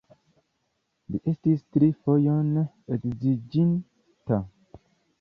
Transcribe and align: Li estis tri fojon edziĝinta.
Li 1.15 1.19
estis 1.33 1.61
tri 1.77 1.91
fojon 2.07 2.51
edziĝinta. 2.97 4.45